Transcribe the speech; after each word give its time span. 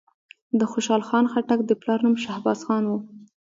د 0.59 0.61
خوشحال 0.71 1.03
خان 1.07 1.25
خټک 1.31 1.59
د 1.65 1.71
پلار 1.81 1.99
نوم 2.05 2.15
شهباز 2.23 2.59
خان 2.67 2.83
وو. 2.85 2.97